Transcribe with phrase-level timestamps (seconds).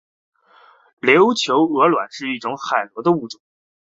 [0.99, 3.39] 琉球峨螺是一种海螺的物种。